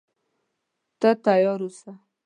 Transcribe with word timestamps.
ته 0.99 1.09
تیار 1.23 1.59
اوسه. 1.65 1.91